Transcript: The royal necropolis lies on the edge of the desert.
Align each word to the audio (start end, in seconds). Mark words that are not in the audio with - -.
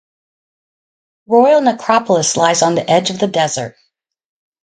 The 1.27 1.35
royal 1.35 1.61
necropolis 1.61 2.35
lies 2.35 2.63
on 2.63 2.73
the 2.73 2.89
edge 2.89 3.11
of 3.11 3.19
the 3.19 3.27
desert. 3.27 3.75